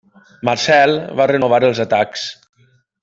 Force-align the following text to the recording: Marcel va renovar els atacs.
Marcel 0.47 0.95
va 1.21 1.29
renovar 1.33 1.59
els 1.69 1.83
atacs. 1.85 2.25